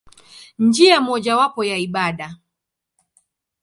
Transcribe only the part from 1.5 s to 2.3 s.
ya ibada.